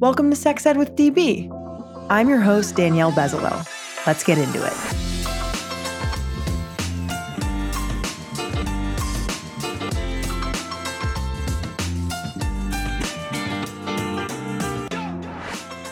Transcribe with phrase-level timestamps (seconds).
[0.00, 1.48] Welcome to Sex Ed with DB.
[2.10, 3.64] I'm your host, Danielle Bezalel.
[4.06, 4.72] Let's get into it.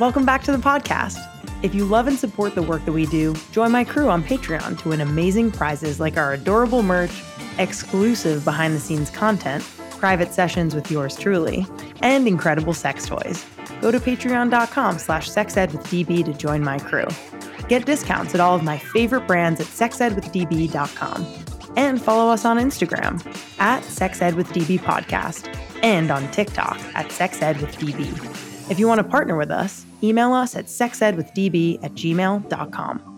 [0.00, 1.18] Welcome back to the podcast.
[1.62, 4.78] If you love and support the work that we do, join my crew on Patreon
[4.78, 7.22] to win amazing prizes like our adorable merch,
[7.58, 9.62] exclusive behind the scenes content,
[9.98, 11.66] private sessions with yours truly,
[12.00, 13.44] and incredible sex toys.
[13.80, 17.06] Go to patreon.com slash sexedwithdb to join my crew.
[17.68, 21.26] Get discounts at all of my favorite brands at sexedwithdb.com.
[21.76, 23.24] And follow us on Instagram
[23.60, 28.70] at sexedwithdb podcast and on TikTok at sexedwithdb.
[28.70, 33.09] If you want to partner with us, email us at sexedwithdb at gmail.com.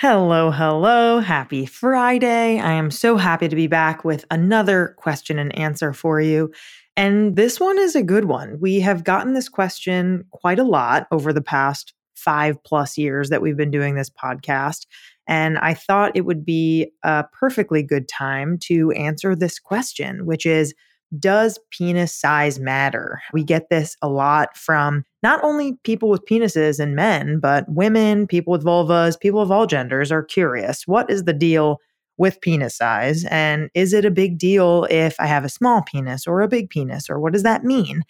[0.00, 1.18] Hello, hello.
[1.18, 2.60] Happy Friday.
[2.60, 6.52] I am so happy to be back with another question and answer for you.
[6.96, 8.60] And this one is a good one.
[8.60, 13.42] We have gotten this question quite a lot over the past five plus years that
[13.42, 14.86] we've been doing this podcast.
[15.26, 20.46] And I thought it would be a perfectly good time to answer this question, which
[20.46, 20.74] is
[21.18, 23.20] does penis size matter?
[23.32, 28.26] We get this a lot from not only people with penises and men, but women,
[28.26, 30.86] people with vulvas, people of all genders are curious.
[30.86, 31.78] What is the deal
[32.18, 33.24] with penis size?
[33.26, 36.68] And is it a big deal if I have a small penis or a big
[36.68, 37.08] penis?
[37.08, 38.02] Or what does that mean?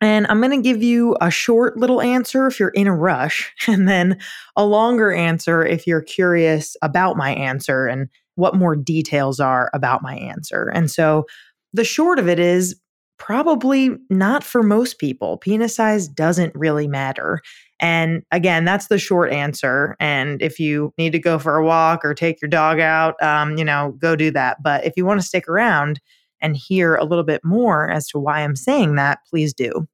[0.00, 3.52] And I'm going to give you a short little answer if you're in a rush,
[3.66, 4.18] and then
[4.54, 10.02] a longer answer if you're curious about my answer and what more details are about
[10.02, 10.70] my answer.
[10.74, 11.24] And so
[11.72, 12.78] the short of it is
[13.18, 15.38] probably not for most people.
[15.38, 17.40] Penis size doesn't really matter.
[17.80, 19.96] And again, that's the short answer.
[20.00, 23.56] And if you need to go for a walk or take your dog out, um,
[23.56, 24.62] you know, go do that.
[24.62, 26.00] But if you want to stick around
[26.40, 29.86] and hear a little bit more as to why I'm saying that, please do.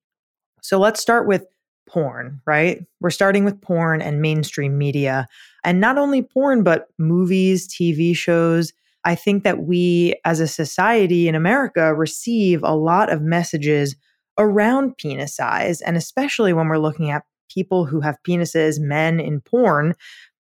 [0.62, 1.47] So let's start with
[1.89, 2.81] porn, right?
[3.00, 5.27] We're starting with porn and mainstream media.
[5.65, 8.72] And not only porn, but movies, TV shows,
[9.05, 13.97] I think that we as a society in America receive a lot of messages
[14.39, 15.81] around penis size.
[15.81, 19.95] And especially when we're looking at people who have penises, men in porn,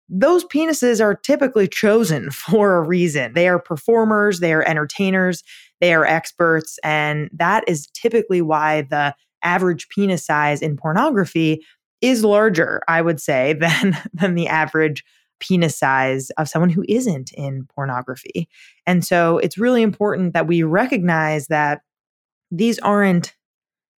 [0.10, 3.34] those penises are typically chosen for a reason.
[3.34, 5.44] They are performers, they are entertainers,
[5.80, 6.78] they are experts.
[6.84, 11.66] And that is typically why the average penis size in pornography
[12.02, 15.04] is larger, I would say, than, than the average
[15.41, 18.47] penis size of someone who isn't in pornography.
[18.88, 21.81] And so it's really important that we recognize that
[22.52, 23.35] these aren't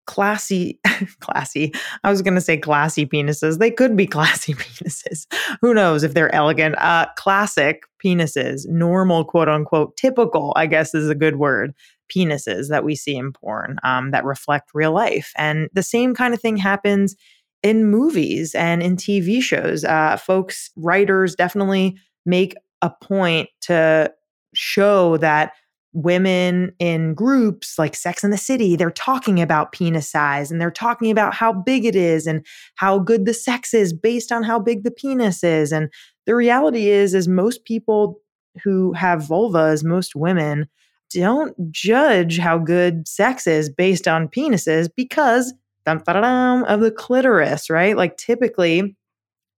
[0.08, 0.80] classy
[1.20, 1.72] classy
[2.04, 5.28] i was going to say classy penises they could be classy penises
[5.62, 11.08] who knows if they're elegant uh classic penises normal quote unquote typical i guess is
[11.08, 11.72] a good word
[12.14, 16.34] penises that we see in porn um, that reflect real life and the same kind
[16.34, 17.16] of thing happens
[17.64, 19.84] in movies and in TV shows.
[19.84, 24.12] Uh, folks, writers definitely make a point to
[24.54, 25.54] show that
[25.94, 30.72] women in groups like Sex and the City, they're talking about penis size and they're
[30.72, 32.46] talking about how big it is and
[32.76, 35.72] how good the sex is based on how big the penis is.
[35.72, 35.90] And
[36.26, 38.20] the reality is, is most people
[38.64, 40.68] who have vulvas, most women,
[41.10, 45.54] don't judge how good sex is based on penises because
[45.86, 47.96] of the clitoris, right?
[47.96, 48.96] Like typically,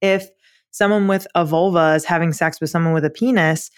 [0.01, 0.27] if
[0.71, 3.69] someone with a vulva is having sex with someone with a penis,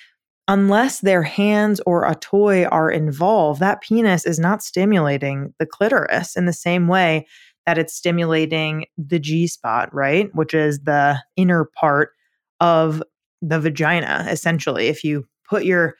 [0.47, 6.35] unless their hands or a toy are involved, that penis is not stimulating the clitoris
[6.35, 7.25] in the same way
[7.65, 10.29] that it's stimulating the G spot, right?
[10.33, 12.11] Which is the inner part
[12.59, 13.01] of
[13.41, 14.87] the vagina, essentially.
[14.87, 15.95] If you put your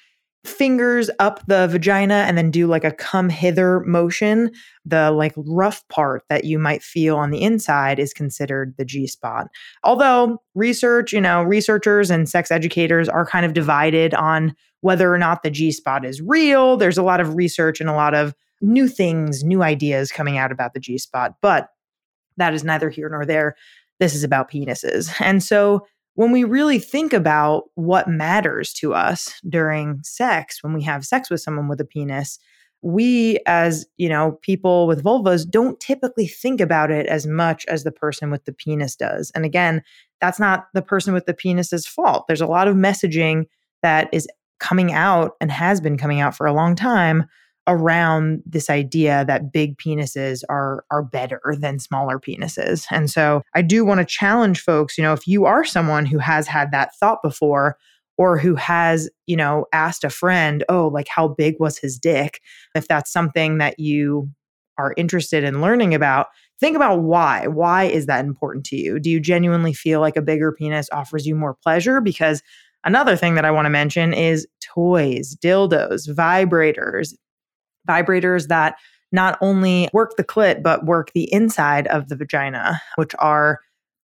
[0.48, 4.52] fingers up the vagina and then do like a come hither motion,
[4.86, 9.08] the like rough part that you might feel on the inside is considered the G
[9.08, 9.48] spot.
[9.84, 15.18] Although research, you know, researchers and sex educators are kind of divided on whether or
[15.18, 16.78] not the G spot is real.
[16.78, 20.52] There's a lot of research and a lot of new things, new ideas coming out
[20.52, 21.70] about the G spot, but
[22.38, 23.56] that is neither here nor there.
[24.00, 25.10] This is about penises.
[25.22, 30.82] And so when we really think about what matters to us during sex, when we
[30.84, 32.40] have sex with someone with a penis,
[32.82, 37.84] we as, you know, people with vulvas don't typically think about it as much as
[37.84, 39.32] the person with the penis does.
[39.36, 39.82] And again,
[40.22, 42.28] that's not the person with the penis's fault.
[42.28, 43.46] There's a lot of messaging
[43.82, 44.28] that is
[44.60, 47.26] coming out and has been coming out for a long time
[47.68, 52.86] around this idea that big penises are are better than smaller penises.
[52.92, 56.20] And so I do want to challenge folks, you know, if you are someone who
[56.20, 57.78] has had that thought before,
[58.18, 62.42] or who has, you know, asked a friend, oh, like how big was his dick?
[62.74, 64.30] If that's something that you
[64.78, 66.28] are interested in learning about,
[66.60, 67.48] think about why.
[67.48, 69.00] Why is that important to you?
[69.00, 72.02] Do you genuinely feel like a bigger penis offers you more pleasure?
[72.02, 72.42] Because
[72.84, 77.14] another thing that I want to mention is toys, dildos, vibrators,
[77.88, 78.76] vibrators that
[79.12, 83.60] not only work the clit, but work the inside of the vagina, which are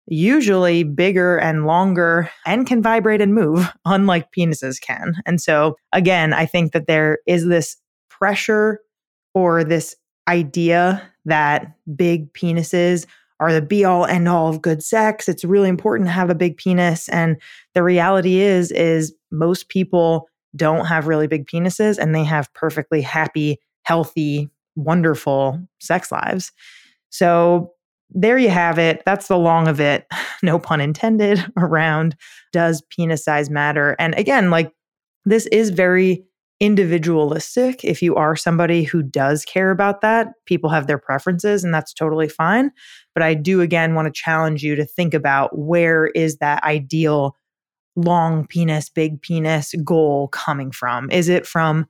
[0.08, 5.16] usually bigger and longer and can vibrate and move, unlike penises can.
[5.26, 7.78] And so, again, I think that there is this
[8.10, 8.82] pressure
[9.34, 9.96] or this
[10.28, 13.06] idea that big penises
[13.40, 15.30] are the be all end all of good sex.
[15.30, 17.08] It's really important to have a big penis.
[17.10, 17.38] And
[17.74, 23.02] the reality is, is most people don't have really big penises and they have perfectly
[23.02, 23.60] happy,
[23.90, 26.52] healthy, wonderful sex lives.
[27.10, 27.74] So
[28.12, 29.02] there you have it.
[29.04, 30.06] That's the long of it.
[30.42, 32.16] No pun intended around
[32.54, 33.98] does penis size matter?
[34.00, 34.72] And again, like
[35.26, 36.24] this is very
[36.62, 37.84] individualistic.
[37.84, 41.94] If you are somebody who does care about that, people have their preferences and that's
[41.94, 42.72] totally fine.
[43.14, 47.36] But I do again want to challenge you to think about where is that ideal
[47.98, 51.12] long penis, big penis goal coming from?
[51.12, 51.86] Is it from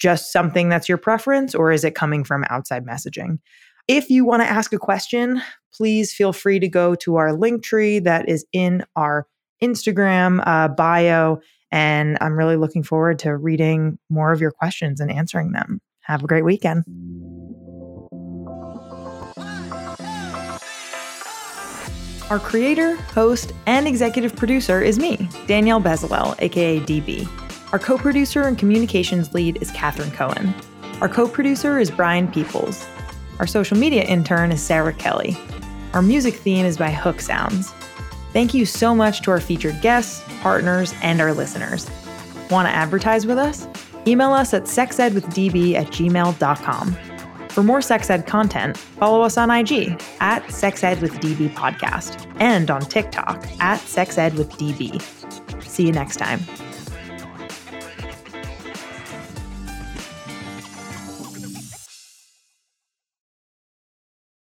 [0.00, 3.38] just something that's your preference or is it coming from outside messaging?
[3.86, 5.42] If you want to ask a question,
[5.74, 9.26] please feel free to go to our link tree that is in our
[9.62, 11.40] Instagram uh, bio.
[11.70, 15.80] And I'm really looking forward to reading more of your questions and answering them.
[16.00, 16.84] Have a great weekend.
[22.30, 27.49] Our creator, host, and executive producer is me, Danielle Bezalel, aka DB.
[27.72, 30.52] Our co producer and communications lead is Katherine Cohen.
[31.00, 32.84] Our co producer is Brian Peoples.
[33.38, 35.36] Our social media intern is Sarah Kelly.
[35.94, 37.70] Our music theme is by Hook Sounds.
[38.32, 41.88] Thank you so much to our featured guests, partners, and our listeners.
[42.50, 43.68] Want to advertise with us?
[44.06, 46.96] Email us at sexedwithdb at gmail.com.
[47.50, 53.44] For more sex ed content, follow us on IG at sexedwithdb podcast and on TikTok
[53.60, 55.62] at sexedwithdb.
[55.62, 56.40] See you next time.